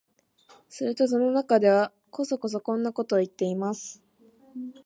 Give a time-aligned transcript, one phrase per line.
[0.67, 4.01] すると戸の中では、こそこそこんなことを言っています